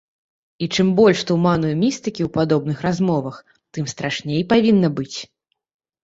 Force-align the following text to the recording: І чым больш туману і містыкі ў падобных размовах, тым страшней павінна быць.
І 0.65 0.67
чым 0.75 0.87
больш 0.99 1.19
туману 1.31 1.67
і 1.71 1.73
містыкі 1.83 2.21
ў 2.25 2.29
падобных 2.37 2.77
размовах, 2.85 3.35
тым 3.79 3.85
страшней 3.93 4.41
павінна 4.55 4.89
быць. 5.01 5.19